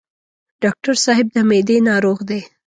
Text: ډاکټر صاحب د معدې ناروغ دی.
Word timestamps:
ډاکټر 0.63 0.95
صاحب 1.05 1.27
د 1.31 1.37
معدې 1.49 1.77
ناروغ 1.89 2.17
دی. 2.29 2.41